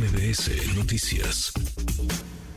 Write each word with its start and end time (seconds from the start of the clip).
MBS 0.00 0.78
Noticias. 0.78 1.52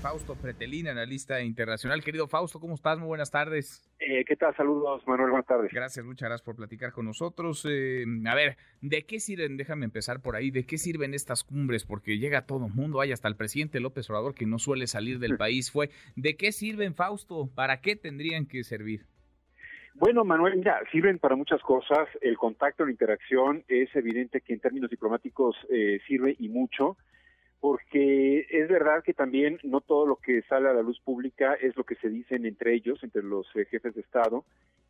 Fausto 0.01 0.33
Pretelín, 0.35 0.87
analista 0.87 1.41
internacional. 1.41 2.01
Querido 2.01 2.25
Fausto, 2.29 2.57
¿cómo 2.57 2.75
estás? 2.75 2.97
Muy 2.97 3.07
buenas 3.07 3.31
tardes. 3.31 3.83
Eh, 3.99 4.23
¿Qué 4.23 4.37
tal? 4.37 4.55
Saludos, 4.55 5.05
Manuel. 5.05 5.31
Buenas 5.31 5.47
tardes. 5.47 5.69
Gracias, 5.73 6.05
muchas 6.05 6.29
gracias 6.29 6.45
por 6.45 6.55
platicar 6.55 6.93
con 6.93 7.03
nosotros. 7.05 7.67
Eh, 7.69 8.05
a 8.25 8.33
ver, 8.35 8.55
¿de 8.79 9.05
qué 9.05 9.19
sirven? 9.19 9.57
Déjame 9.57 9.83
empezar 9.83 10.21
por 10.21 10.37
ahí. 10.37 10.51
¿De 10.51 10.65
qué 10.65 10.77
sirven 10.77 11.13
estas 11.13 11.43
cumbres? 11.43 11.83
Porque 11.85 12.17
llega 12.17 12.45
todo 12.45 12.67
el 12.67 12.73
mundo, 12.73 13.01
hay 13.01 13.11
hasta 13.11 13.27
el 13.27 13.35
presidente 13.35 13.81
López 13.81 14.09
Obrador 14.09 14.35
que 14.35 14.45
no 14.45 14.57
suele 14.57 14.87
salir 14.87 15.19
del 15.19 15.35
país. 15.37 15.69
Fue, 15.69 15.89
¿de 16.15 16.37
qué 16.37 16.53
sirven, 16.53 16.95
Fausto? 16.95 17.49
¿Para 17.53 17.81
qué 17.81 17.97
tendrían 17.97 18.45
que 18.45 18.63
servir? 18.63 19.01
Bueno, 19.95 20.23
Manuel, 20.23 20.63
ya 20.63 20.79
sirven 20.93 21.19
para 21.19 21.35
muchas 21.35 21.61
cosas. 21.61 22.07
El 22.21 22.37
contacto, 22.37 22.85
la 22.85 22.91
interacción, 22.91 23.65
es 23.67 23.93
evidente 23.97 24.39
que 24.39 24.53
en 24.53 24.61
términos 24.61 24.89
diplomáticos 24.89 25.57
eh, 25.69 25.99
sirve 26.07 26.37
y 26.39 26.47
mucho 26.47 26.95
porque 27.63 28.45
es 28.49 28.67
verdad 28.67 29.01
que 29.05 29.13
también 29.13 29.57
no 29.63 29.79
todo 29.79 30.05
lo 30.05 30.17
que 30.17 30.41
sale 30.49 30.67
a 30.67 30.73
la 30.73 30.81
luz 30.81 30.99
pública 30.99 31.53
es 31.53 31.77
lo 31.77 31.85
que 31.85 31.95
se 31.95 32.09
dicen 32.09 32.45
entre 32.45 32.73
ellos, 32.73 33.01
entre 33.03 33.23
los 33.23 33.47
eh, 33.55 33.63
jefes 33.71 33.95
de 33.95 34.01
Estado, 34.01 34.43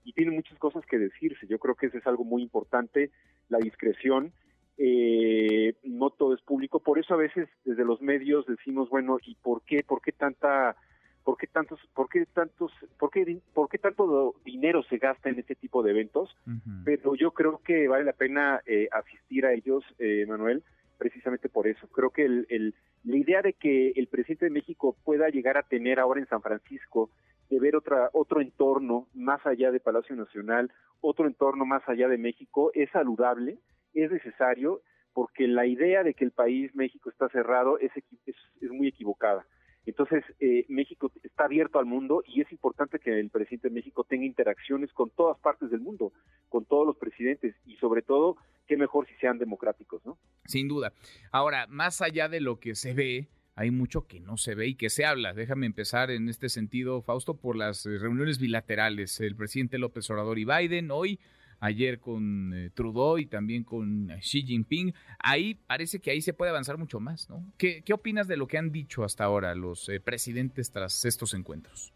y 0.04 0.14
tienen 0.14 0.34
muchas 0.34 0.58
cosas 0.58 0.84
que 0.88 0.98
decirse. 0.98 1.46
Yo 1.46 1.60
creo 1.60 1.76
que 1.76 1.86
eso 1.86 2.00
es 2.00 2.08
algo 2.08 2.24
muy 2.24 2.42
importante, 2.42 3.12
la 3.48 3.60
discreción. 3.60 4.34
Eh, 4.80 5.76
no 5.84 6.10
todo 6.10 6.34
es 6.34 6.42
público, 6.42 6.80
por 6.80 6.98
eso 6.98 7.14
a 7.14 7.18
veces 7.18 7.48
desde 7.64 7.86
los 7.86 8.02
medios 8.02 8.48
decimos, 8.48 8.90
bueno, 8.90 9.20
¿y 9.24 9.36
por 9.36 9.62
qué? 9.62 9.84
¿Por 9.84 10.02
qué 10.02 10.12
tanta 10.12 10.76
¿por 11.24 11.38
qué 11.38 11.46
tantos, 11.46 11.80
por 11.94 12.10
qué 12.10 12.26
tantos, 12.26 12.72
por 12.98 13.12
qué, 13.12 13.38
por 13.54 13.70
qué 13.70 13.78
tanto 13.78 14.34
dinero 14.44 14.82
se 14.90 14.98
gasta 14.98 15.30
en 15.30 15.38
este 15.38 15.54
tipo 15.54 15.84
de 15.84 15.92
eventos? 15.92 16.36
Pero 16.84 17.14
yo 17.14 17.34
creo 17.34 17.62
que 17.64 17.88
vale 17.88 18.04
la 18.04 18.14
pena 18.14 18.62
eh, 18.66 18.90
asistir 18.92 19.46
a 19.46 19.54
ellos, 19.54 19.84
eh, 20.00 20.26
Manuel, 20.28 20.64
precisamente 21.04 21.33
eso. 21.72 21.88
Creo 21.88 22.10
que 22.10 22.26
el, 22.26 22.76
la 23.04 23.18
idea 23.18 23.42
de 23.42 23.54
que 23.54 23.92
el 23.96 24.08
presidente 24.08 24.46
de 24.46 24.52
México 24.52 24.96
pueda 25.04 25.30
llegar 25.30 25.58
a 25.58 25.64
tener 25.64 26.00
ahora 26.00 26.20
en 26.20 26.28
San 26.28 26.42
Francisco, 26.42 27.10
de 27.50 27.60
ver 27.60 27.76
otra, 27.76 28.10
otro 28.14 28.42
entorno 28.42 29.08
más 29.14 29.46
allá 29.46 29.72
de 29.72 29.80
Palacio 29.80 30.16
Nacional, 30.16 30.72
otro 31.02 31.28
entorno 31.28 31.66
más 31.66 31.88
allá 31.88 32.08
de 32.08 32.18
México, 32.18 32.72
es 32.74 32.90
saludable, 32.92 33.60
es 33.94 34.12
necesario, 34.12 34.82
porque 35.14 35.48
la 35.48 35.66
idea 35.66 36.04
de 36.04 36.14
que 36.14 36.26
el 36.26 36.32
país 36.32 36.74
México 36.74 37.10
está 37.10 37.30
cerrado 37.30 37.78
es, 37.80 37.92
es 38.26 38.72
muy 38.72 38.88
equivocada. 38.88 39.46
Entonces, 39.86 40.24
eh, 40.40 40.66
México 40.70 41.12
está 41.24 41.46
abierto 41.46 41.78
al 41.78 41.86
mundo 41.86 42.24
y 42.26 42.42
es 42.42 42.52
importante 42.52 43.00
que 43.00 43.20
el 43.20 43.30
presidente 43.30 43.68
de 43.68 43.76
México 43.76 44.06
tenga 44.06 44.26
interacciones 44.26 44.94
con 44.94 45.10
todas 45.10 45.38
partes 45.40 45.70
del 45.72 45.82
mundo, 45.82 46.14
con 46.48 46.64
todos 46.66 46.88
los 46.88 46.98
presidentes 46.98 47.56
y 47.66 47.76
sobre 47.78 48.02
todo, 48.02 48.38
qué 48.68 48.78
mejor 48.78 49.08
si 49.08 49.14
sean 49.16 49.38
democráticos, 49.38 50.06
¿no? 50.06 50.18
Sin 50.46 50.68
duda. 50.68 50.94
Ahora, 51.32 51.68
más 51.68 52.02
allá 52.02 52.30
de 52.30 52.42
lo 52.42 52.60
que 52.60 52.76
se 52.76 52.94
ve, 52.94 53.28
hay 53.56 53.72
mucho 53.72 54.08
que 54.08 54.20
no 54.20 54.38
se 54.38 54.56
ve 54.56 54.68
y 54.68 54.76
que 54.76 54.90
se 54.90 55.06
habla. 55.06 55.34
Déjame 55.34 55.66
empezar 55.66 56.12
en 56.12 56.30
este 56.30 56.50
sentido, 56.50 57.02
Fausto, 57.02 57.38
por 57.38 57.56
las 57.56 57.86
reuniones 57.86 58.40
bilaterales. 58.40 59.20
El 59.20 59.36
presidente 59.36 59.78
López 59.78 60.10
Obrador 60.10 60.40
y 60.40 60.46
Biden 60.46 60.92
hoy 60.92 61.20
ayer 61.60 62.00
con 62.00 62.54
eh, 62.54 62.72
Trudeau 62.74 63.18
y 63.18 63.26
también 63.26 63.64
con 63.64 64.10
Xi 64.20 64.44
Jinping. 64.44 64.94
Ahí 65.20 65.56
parece 65.56 66.00
que 66.00 66.12
ahí 66.12 66.22
se 66.22 66.34
puede 66.34 66.52
avanzar 66.52 66.78
mucho 66.78 67.00
más, 67.00 67.30
¿no? 67.30 67.54
¿Qué, 67.58 67.84
qué 67.84 67.94
opinas 67.94 68.28
de 68.28 68.38
lo 68.38 68.48
que 68.48 68.58
han 68.58 68.72
dicho 68.72 69.04
hasta 69.04 69.24
ahora 69.24 69.56
los 69.56 69.88
eh, 69.88 70.02
presidentes 70.02 70.72
tras 70.72 71.06
estos 71.06 71.34
encuentros? 71.34 71.94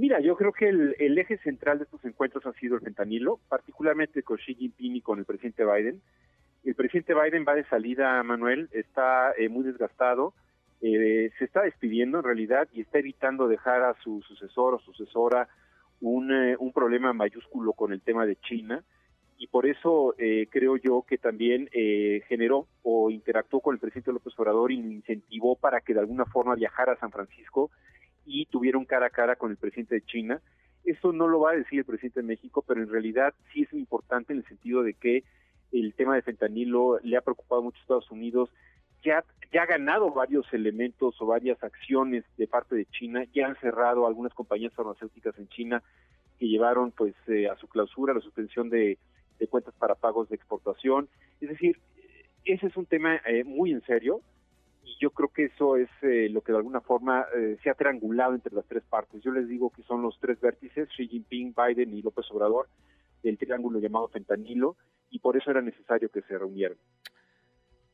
Mira, 0.00 0.18
yo 0.20 0.34
creo 0.34 0.50
que 0.52 0.66
el, 0.66 1.18
eje 1.18 1.36
central 1.38 1.76
de 1.76 1.84
estos 1.84 2.02
encuentros 2.06 2.46
ha 2.46 2.54
sido 2.54 2.76
el 2.76 2.80
fentanilo, 2.80 3.38
particularmente 3.50 4.22
con 4.22 4.38
Xi 4.38 4.54
Jinping 4.54 4.96
y 4.96 5.02
con 5.02 5.18
el 5.18 5.26
presidente 5.26 5.62
Biden. 5.62 6.00
El 6.64 6.74
presidente 6.74 7.12
Biden 7.12 7.44
va 7.46 7.54
de 7.54 7.66
salida, 7.66 8.22
Manuel, 8.22 8.70
está 8.72 9.32
eh, 9.36 9.50
muy 9.50 9.62
desgastado, 9.62 10.32
se 10.80 11.44
está 11.44 11.60
despidiendo 11.60 12.16
en 12.16 12.24
realidad 12.24 12.66
y 12.72 12.80
está 12.80 13.00
evitando 13.00 13.46
dejar 13.46 13.82
a 13.82 13.94
su 14.02 14.22
sucesor 14.22 14.72
o 14.72 14.78
sucesora 14.78 15.48
un, 16.00 16.32
eh, 16.32 16.56
un 16.58 16.72
problema 16.72 17.12
mayúsculo 17.12 17.74
con 17.74 17.92
el 17.92 18.00
tema 18.00 18.24
de 18.24 18.36
China 18.36 18.82
y 19.36 19.48
por 19.48 19.66
eso 19.66 20.14
eh, 20.18 20.48
creo 20.50 20.76
yo 20.76 21.02
que 21.08 21.18
también 21.18 21.68
eh, 21.72 22.22
generó 22.28 22.66
o 22.82 23.10
interactuó 23.10 23.60
con 23.60 23.74
el 23.74 23.80
presidente 23.80 24.12
López 24.12 24.32
Obrador 24.38 24.72
y 24.72 24.82
lo 24.82 24.90
incentivó 24.92 25.56
para 25.56 25.80
que 25.80 25.92
de 25.92 26.00
alguna 26.00 26.26
forma 26.26 26.54
viajara 26.54 26.92
a 26.92 26.98
San 26.98 27.10
Francisco 27.10 27.70
y 28.30 28.46
tuviera 28.46 28.78
un 28.78 28.84
cara 28.84 29.06
a 29.06 29.10
cara 29.10 29.36
con 29.36 29.50
el 29.50 29.56
presidente 29.56 29.96
de 29.96 30.04
China. 30.04 30.40
Eso 30.84 31.12
no 31.12 31.26
lo 31.26 31.40
va 31.40 31.50
a 31.50 31.56
decir 31.56 31.80
el 31.80 31.84
presidente 31.84 32.20
de 32.20 32.26
México, 32.26 32.64
pero 32.66 32.80
en 32.80 32.88
realidad 32.88 33.34
sí 33.52 33.62
es 33.62 33.72
importante 33.72 34.32
en 34.32 34.38
el 34.38 34.46
sentido 34.46 34.82
de 34.82 34.94
que 34.94 35.24
el 35.72 35.94
tema 35.94 36.14
de 36.14 36.22
fentanilo 36.22 37.00
le 37.02 37.16
ha 37.16 37.20
preocupado 37.20 37.62
mucho 37.62 37.78
a 37.78 37.82
Estados 37.82 38.10
Unidos, 38.10 38.50
ya, 39.02 39.24
ya 39.52 39.62
ha 39.62 39.66
ganado 39.66 40.10
varios 40.12 40.46
elementos 40.52 41.20
o 41.20 41.26
varias 41.26 41.62
acciones 41.62 42.24
de 42.36 42.46
parte 42.46 42.74
de 42.74 42.86
China, 42.86 43.24
ya 43.34 43.48
han 43.48 43.56
cerrado 43.56 44.06
algunas 44.06 44.32
compañías 44.34 44.72
farmacéuticas 44.74 45.38
en 45.38 45.48
China 45.48 45.82
que 46.38 46.48
llevaron 46.48 46.92
pues 46.92 47.14
eh, 47.28 47.48
a 47.48 47.56
su 47.56 47.68
clausura 47.68 48.14
la 48.14 48.20
suspensión 48.20 48.70
de, 48.70 48.98
cuentas 49.48 49.74
para 49.78 49.94
pagos 49.94 50.28
de 50.28 50.36
exportación. 50.36 51.08
Es 51.40 51.48
decir, 51.48 51.78
ese 52.44 52.66
es 52.66 52.76
un 52.76 52.84
tema 52.86 53.16
eh, 53.26 53.42
muy 53.42 53.72
en 53.72 53.80
serio 53.82 54.20
y 54.90 54.96
yo 55.00 55.10
creo 55.10 55.28
que 55.28 55.44
eso 55.44 55.76
es 55.76 55.88
eh, 56.02 56.28
lo 56.30 56.42
que 56.42 56.52
de 56.52 56.58
alguna 56.58 56.80
forma 56.80 57.26
se 57.62 57.70
ha 57.70 57.74
triangulado 57.74 58.34
entre 58.34 58.54
las 58.54 58.66
tres 58.66 58.82
partes. 58.88 59.22
Yo 59.22 59.30
les 59.32 59.48
digo 59.48 59.70
que 59.70 59.82
son 59.84 60.02
los 60.02 60.18
tres 60.20 60.40
vértices, 60.40 60.88
Xi 60.96 61.08
Jinping, 61.08 61.54
Biden 61.54 61.94
y 61.94 62.02
López 62.02 62.26
Obrador, 62.30 62.68
del 63.22 63.38
triángulo 63.38 63.78
llamado 63.78 64.08
fentanilo, 64.08 64.76
y 65.10 65.18
por 65.18 65.36
eso 65.36 65.50
era 65.50 65.60
necesario 65.60 66.08
que 66.10 66.22
se 66.22 66.38
reunieran. 66.38 66.78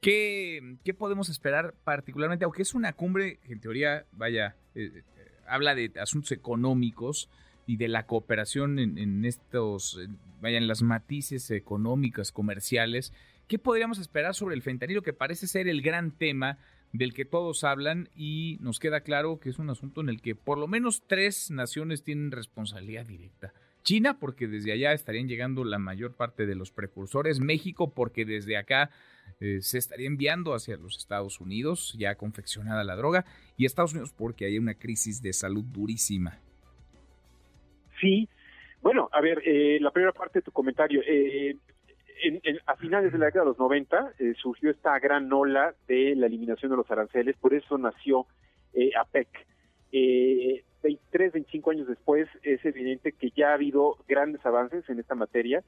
¿Qué, 0.01 0.95
podemos 0.97 1.29
esperar 1.29 1.75
particularmente? 1.83 2.45
Aunque 2.45 2.63
es 2.63 2.75
una 2.75 2.93
cumbre, 2.93 3.41
en 3.49 3.61
teoría, 3.61 4.05
vaya, 4.13 4.55
eh, 4.75 4.93
eh, 4.95 5.03
habla 5.49 5.75
de 5.75 5.93
asuntos 6.01 6.33
económicos 6.33 7.29
y 7.67 7.77
de 7.77 7.89
la 7.89 8.07
cooperación 8.07 8.79
en, 8.79 9.25
estos, 9.25 9.99
vaya, 10.41 10.59
en 10.59 10.69
las 10.69 10.83
matices 10.83 11.51
económicas, 11.51 12.31
comerciales. 12.31 13.13
¿Qué 13.49 13.59
podríamos 13.59 13.99
esperar 13.99 14.35
sobre 14.35 14.55
el 14.55 14.63
fentanilo, 14.63 15.03
que 15.03 15.13
parece 15.13 15.49
ser 15.49 15.67
el 15.67 15.83
gran 15.83 16.13
tema 16.13 16.59
del 16.97 17.15
que 17.15 17.25
todos 17.25 17.65
hablan 17.65 18.09
y 18.15 18.59
nos 18.61 18.79
queda 18.79 19.01
claro 19.01 19.39
que 19.41 19.51
es 19.51 19.59
un 19.59 19.71
asunto 19.71 20.01
en 20.01 20.09
el 20.09 20.21
que 20.21 20.35
por 20.35 20.59
lo 20.59 20.67
menos 20.67 21.03
tres 21.07 21.51
naciones 21.51 22.03
tienen 22.03 22.31
responsabilidad 22.31 23.07
directa? 23.07 23.53
China, 23.87 24.19
porque 24.19 24.49
desde 24.49 24.73
allá 24.73 24.93
estarían 24.93 25.29
llegando 25.29 25.63
la 25.63 25.79
mayor 25.79 26.17
parte 26.17 26.45
de 26.45 26.57
los 26.57 26.73
precursores. 26.73 27.39
México, 27.39 27.95
porque 27.95 28.25
desde 28.25 28.57
acá 28.57 28.91
eh, 29.39 29.59
se 29.61 29.79
estaría 29.79 30.09
enviando 30.09 30.55
hacia 30.55 30.77
los 30.77 30.99
Estados 30.99 31.41
Unidos, 31.41 31.95
ya 31.97 32.17
confeccionada 32.17 32.83
la 32.83 32.97
droga. 32.97 33.25
Y 33.57 33.65
Estados 33.65 33.93
Unidos, 33.93 34.13
porque 34.13 34.45
hay 34.45 34.59
una 34.59 34.75
crisis 34.75 35.23
de 35.23 35.33
salud 35.33 35.65
durísima. 35.65 36.41
Sí. 38.01 38.29
Bueno, 38.83 39.09
a 39.13 39.21
ver, 39.21 39.41
eh, 39.47 39.79
la 39.81 39.93
primera 39.93 40.13
parte 40.13 40.41
de 40.41 40.43
tu 40.43 40.51
comentario. 40.51 41.01
Eh, 41.07 41.57
a 42.67 42.77
finales 42.77 43.13
de 43.13 43.19
la 43.19 43.27
década 43.27 43.45
de 43.45 43.51
los 43.51 43.59
90 43.59 44.13
surgió 44.41 44.71
esta 44.71 44.99
gran 44.99 45.33
ola 45.33 45.75
de 45.87 46.15
la 46.17 46.27
eliminación 46.27 46.71
de 46.71 46.77
los 46.77 46.91
aranceles, 46.91 47.37
por 47.37 47.55
eso 47.55 47.79
nació 47.79 48.27
APEC. 48.99 49.29
23, 50.87 51.33
25 51.33 51.71
años 51.73 51.89
después, 51.89 52.29
es 52.45 52.65
evidente 52.65 53.11
que 53.11 53.31
ya 53.31 53.51
ha 53.51 53.55
habido 53.55 53.97
grandes 54.07 54.45
avances 54.47 54.89
en 54.89 55.01
esta 55.01 55.17
materia. 55.17 55.65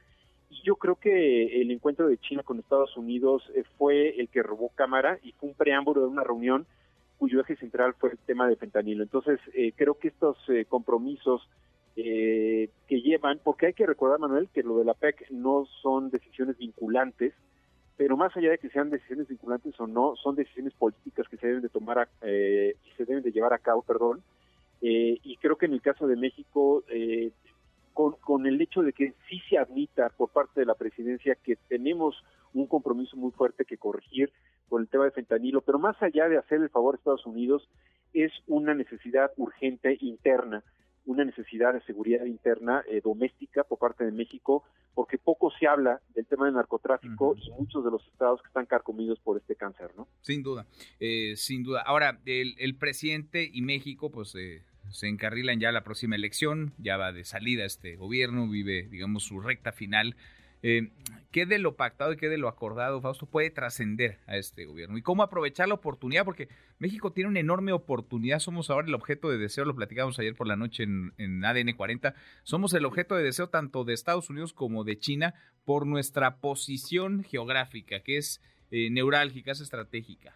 Y 0.49 0.63
yo 0.63 0.77
creo 0.77 0.95
que 0.95 1.61
el 1.61 1.73
encuentro 1.73 2.07
de 2.07 2.19
China 2.19 2.45
con 2.45 2.61
Estados 2.61 2.97
Unidos 2.97 3.43
eh, 3.55 3.65
fue 3.77 4.21
el 4.21 4.29
que 4.29 4.45
robó 4.45 4.71
cámara 4.77 5.19
y 5.23 5.33
fue 5.33 5.49
un 5.49 5.57
preámbulo 5.57 6.03
de 6.03 6.07
una 6.07 6.23
reunión 6.23 6.67
cuyo 7.19 7.41
eje 7.41 7.57
central 7.57 7.95
fue 7.99 8.11
el 8.11 8.19
tema 8.19 8.47
de 8.49 8.55
fentanilo. 8.55 9.03
Entonces, 9.03 9.41
eh, 9.55 9.73
creo 9.75 9.95
que 9.99 10.09
estos 10.09 10.39
eh, 12.01 12.71
que 12.87 13.01
llevan, 13.01 13.41
porque 13.43 13.67
hay 13.67 13.73
que 13.75 13.87
recordar, 13.87 14.19
Manuel, 14.19 14.49
que 14.55 14.63
lo 14.63 14.79
de 14.79 14.85
la 14.85 14.95
PEC 14.95 15.31
no 15.31 15.67
son 15.83 16.11
decisiones 16.11 16.57
vinculantes, 16.57 17.35
pero 17.97 18.17
más 18.17 18.37
allá 18.37 18.51
de 18.51 18.59
que 18.59 18.71
sean 18.71 18.91
decisiones 18.91 19.29
vinculantes 19.29 19.79
o 19.81 19.87
no, 19.87 20.15
son 20.17 20.37
decisiones 20.37 20.73
políticas 20.75 21.27
que 21.29 21.37
se 21.37 21.49
deben 21.49 21.63
de 21.63 21.69
tomar 21.69 22.09
y 22.23 22.91
se 22.97 23.05
deben 23.05 23.25
de 23.25 23.33
llevar 23.33 23.53
a 23.53 23.59
cabo, 23.59 23.83
perdón, 23.83 24.23
eh, 24.81 25.19
y 25.23 25.37
creo 25.37 25.57
que 25.57 25.67
en 25.67 25.73
el 25.73 25.83
caso 25.83 26.07
de 26.07 26.17
México, 26.17 26.85
eh, 26.89 27.33
con, 27.93 28.47
el 28.47 28.61
hecho 28.61 28.83
de 28.83 28.93
que 28.93 29.15
sí 29.29 29.41
se 29.51 29.59
admita 29.59 30.09
por 30.11 30.29
parte 30.31 30.61
de 30.61 30.67
la 30.67 30.77
presidencia 30.77 31.37
que 31.43 31.57
tenemos 31.69 32.23
un 32.55 32.69
compromiso 32.69 33.17
muy 33.17 33.33
fuerte 33.33 33.65
que 33.65 33.77
corregir 33.77 34.31
con 34.69 34.83
el 34.83 34.89
tema 34.89 35.05
de 35.05 35.11
fentanilo, 35.11 35.63
pero 35.63 35.81
más 35.81 36.01
allá 36.01 36.29
de 36.29 36.39
hacer 36.39 36.61
el 36.61 36.71
favor 36.71 36.95
a 36.95 36.99
Estados 36.99 37.27
Unidos, 37.27 37.69
es 38.13 38.31
una 38.47 38.73
necesidad 38.73 39.33
urgente 39.37 39.99
interna, 40.01 40.63
una 41.09 41.25
necesidad 41.25 41.73
de 41.73 41.81
seguridad 41.83 42.25
interna 42.25 42.83
eh, 42.89 43.01
doméstica 43.03 43.65
por 43.65 43.79
parte 43.79 44.05
de 44.05 44.13
México, 44.13 44.65
porque 44.95 45.19
poco 45.19 45.51
se 45.59 45.67
habla 45.67 46.01
del 46.15 46.27
tema 46.27 46.47
del 46.47 46.55
narcotráfico 46.55 47.35
y 47.37 47.51
muchos 47.51 47.85
de 47.85 47.91
los 47.91 48.07
estados 48.07 48.41
que 48.43 48.49
están 48.49 48.67
carcomidos 48.67 49.19
por 49.21 49.37
este 49.37 49.57
cáncer, 49.57 49.91
¿no? 49.97 50.07
Sin 50.21 50.43
duda, 50.43 50.67
sin 51.37 51.63
duda. 51.63 51.83
Ahora, 51.83 52.21
el, 52.27 52.55
el 52.59 52.75
presidente 52.75 53.49
y 53.53 53.63
México, 53.63 54.11
pues 54.11 54.35
se 54.91 55.09
encarrilan 55.09 55.61
ya 55.61 55.73
la 55.73 55.85
próxima 55.85 56.17
elección, 56.17 56.73
ya 56.79 56.97
va 56.97 57.13
de 57.13 57.25
salida 57.25 57.65
este 57.65 57.97
gobierno, 57.97 58.49
vive, 58.49 58.89
digamos, 58.89 59.25
su 59.25 59.41
recta 59.41 59.73
final. 59.73 60.17
Eh, 60.63 60.91
¿Qué 61.31 61.45
de 61.45 61.59
lo 61.59 61.77
pactado 61.77 62.15
y 62.15 62.17
qué 62.17 62.31
de 62.31 62.39
lo 62.39 62.49
acordado, 62.49 63.03
Fausto, 63.03 63.27
puede 63.27 63.51
trascender 63.51 64.19
a 64.27 64.39
este 64.39 64.65
gobierno? 64.65 64.97
¿Y 64.97 65.03
cómo 65.03 65.23
aprovechar 65.23 65.69
la 65.69 65.75
oportunidad? 65.75 66.25
Porque 66.25 66.49
México 66.79 67.13
tiene 67.13 67.29
una 67.29 67.41
enorme 67.41 67.73
oportunidad. 67.73 68.39
Somos 68.39 68.71
ahora 68.71 68.89
el 68.89 68.95
objeto 68.95 69.29
de 69.29 69.37
deseo, 69.37 69.67
lo 69.67 69.77
platicamos 69.77 70.19
ayer 70.19 70.35
por 70.35 70.47
la 70.47 70.57
noche 70.57 70.85
en, 70.85 71.45
ADN 71.45 71.75
40. 71.77 72.15
Somos 72.45 72.73
el 72.73 72.87
objeto 72.87 73.15
de 73.15 73.25
deseo 73.25 73.51
tanto 73.51 73.85
de 73.85 73.93
Estados 73.93 74.31
Unidos 74.31 74.55
como 74.55 74.85
de 74.85 74.99
China 74.99 75.35
por 75.67 75.87
nuestra 75.87 76.39
posición 76.39 77.23
geográfica, 77.25 78.01
que 78.01 78.17
es 78.17 78.41
eh, 78.71 78.89
neurálgica, 78.89 79.53
es 79.53 79.61
estratégica. 79.61 80.35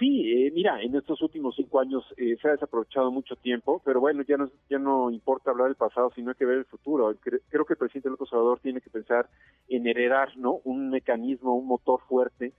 Sí, 0.00 0.32
eh, 0.32 0.50
mira, 0.54 0.80
en 0.80 0.94
estos 0.94 1.20
últimos 1.20 1.54
cinco 1.56 1.78
años 1.78 2.02
eh, 2.16 2.34
se 2.40 2.48
ha 2.48 2.52
desaprovechado 2.52 3.12
mucho 3.12 3.36
tiempo, 3.36 3.82
pero 3.84 4.00
bueno, 4.00 4.22
ya 4.22 4.38
no, 4.38 4.50
ya 4.70 4.78
no 4.78 5.10
importa 5.10 5.50
hablar 5.50 5.66
del 5.66 5.76
pasado, 5.76 6.10
sino 6.14 6.30
hay 6.30 6.36
que 6.36 6.46
ver 6.46 6.56
el 6.56 6.64
futuro. 6.64 7.14
Creo 7.20 7.66
que 7.66 7.74
el 7.74 7.78
presidente 7.78 8.08
López 8.08 8.32
Obrador 8.32 8.60
tiene 8.60 8.80
que 8.80 8.88
pensar 8.88 9.28
en 9.68 9.86
heredar 9.86 10.34
¿no? 10.38 10.62
un 10.64 10.88
mecanismo, 10.88 11.54
un 11.54 11.66
motor 11.66 12.00
fuerte 12.08 12.54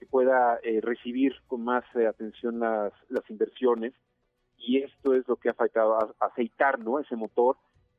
que 0.00 0.06
pueda 0.06 0.58
eh, 0.62 0.80
recibir 0.80 1.34
con 1.46 1.64
más 1.64 1.84
atención 1.94 2.60
las, 2.60 2.94
las 3.10 3.28
inversiones 3.28 3.92
y 4.56 4.78
esto 4.78 5.12
es 5.12 5.28
lo 5.28 5.36
que 5.36 5.50
ha 5.50 5.54
faltado, 5.54 6.14
aceitar 6.18 6.78
¿no? 6.78 6.98
ese 6.98 7.14
motor 7.14 7.58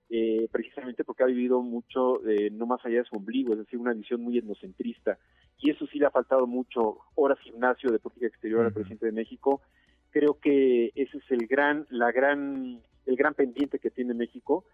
eh, 0.09 0.47
precisamente 0.51 1.03
porque 1.03 1.23
ha 1.23 1.27
vivido 1.27 1.61
mucho 1.61 2.25
eh, 2.27 2.49
no 2.49 2.65
más 2.65 2.83
allá 2.85 2.99
de 2.99 3.03
su 3.03 3.17
ombligo, 3.17 3.53
es 3.53 3.59
decir, 3.59 3.77
una 3.77 3.93
visión 3.93 4.21
muy 4.21 4.37
etnocentrista. 4.37 5.17
Faltado 6.17 6.47
mucho, 6.47 6.97
horas 7.13 7.39
gimnasio 7.41 7.91
de 7.91 7.99
política 7.99 8.25
exterior 8.25 8.65
al 8.65 8.73
presidente 8.73 9.05
de 9.05 9.11
México. 9.11 9.61
Creo 10.09 10.39
que 10.39 10.91
ese 10.95 11.17
es 11.19 11.29
el 11.29 11.45
gran, 11.45 11.85
la 11.89 12.11
gran, 12.11 12.81
el 13.05 13.15
gran 13.15 13.35
pendiente 13.35 13.77
que 13.77 13.91
tiene 13.91 14.15
México 14.15 14.65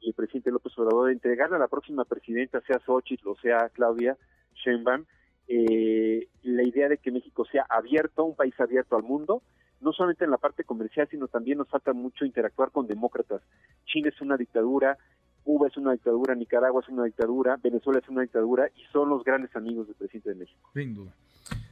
y 0.00 0.10
el 0.10 0.14
presidente 0.14 0.52
López 0.52 0.72
Obrador 0.78 1.06
de 1.06 1.14
entregarle 1.14 1.56
a 1.56 1.58
la 1.58 1.66
próxima 1.66 2.04
presidenta, 2.04 2.60
sea 2.60 2.78
Xochitl 2.78 3.28
o 3.28 3.36
sea 3.36 3.68
Claudia 3.70 4.16
Sheinbaum, 4.54 5.04
eh, 5.48 6.28
la 6.42 6.62
idea 6.62 6.88
de 6.88 6.98
que 6.98 7.10
México 7.10 7.44
sea 7.50 7.66
abierto, 7.68 8.24
un 8.24 8.36
país 8.36 8.54
abierto 8.60 8.94
al 8.94 9.02
mundo, 9.02 9.42
no 9.80 9.92
solamente 9.92 10.24
en 10.24 10.30
la 10.30 10.38
parte 10.38 10.62
comercial, 10.62 11.08
sino 11.10 11.26
también 11.26 11.58
nos 11.58 11.68
falta 11.68 11.92
mucho 11.92 12.24
interactuar 12.24 12.70
con 12.70 12.86
demócratas. 12.86 13.42
China 13.86 14.08
es 14.08 14.20
una 14.20 14.36
dictadura, 14.36 14.96
Cuba 15.44 15.68
es 15.68 15.76
una 15.76 15.92
dictadura, 15.92 16.34
Nicaragua 16.34 16.82
es 16.82 16.88
una 16.88 17.04
dictadura, 17.04 17.56
Venezuela 17.62 18.00
es 18.00 18.08
una 18.08 18.22
dictadura 18.22 18.68
y 18.76 18.82
son 18.92 19.08
los 19.08 19.24
grandes 19.24 19.54
amigos 19.56 19.86
del 19.86 19.96
presidente 19.96 20.30
de 20.30 20.34
México. 20.36 20.70
Sin 20.72 20.94
duda. 20.94 21.12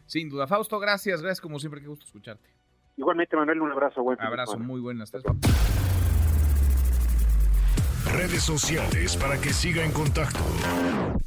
Sin 0.07 0.29
duda. 0.29 0.47
Fausto, 0.47 0.79
gracias. 0.79 1.23
Gracias 1.23 1.41
como 1.41 1.59
siempre. 1.59 1.81
Qué 1.81 1.87
gusto 1.87 2.05
escucharte. 2.05 2.49
Igualmente, 2.97 3.37
Manuel, 3.37 3.63
un 3.63 3.71
abrazo. 3.71 4.03
Buen 4.03 4.21
abrazo, 4.21 4.59
muy 4.59 4.81
buenas 4.81 5.11
tardes. 5.11 5.33
Redes 8.13 8.43
sociales 8.43 9.17
para 9.17 9.41
que 9.41 9.53
siga 9.53 9.85
en 9.85 9.93
contacto: 9.93 10.41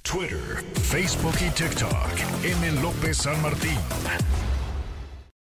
Twitter, 0.01 0.63
Facebook 0.73 1.35
y 1.39 1.49
TikTok. 1.51 2.43
M. 2.43 2.81
López 2.81 3.17
San 3.17 3.41
Martín. 3.41 3.79